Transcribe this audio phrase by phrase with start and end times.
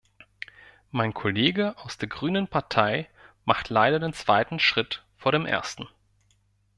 [0.89, 3.07] Mein Kollege aus der grünen Partei
[3.45, 5.87] macht leider den zweiten Schritt vor dem ersten.